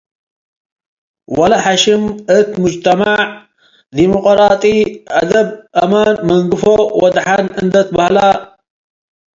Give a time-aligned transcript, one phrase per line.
[1.37, 2.03] ወለሐሽም፡
[2.37, 3.19] እት ሙጅተመዕ
[3.95, 4.63] ዲሙቅራጢ
[5.19, 5.47] አደብ፡
[5.83, 6.63] አምን፡ መንገፎ
[7.01, 8.17] ወደሐን እንዴ ትበሀለ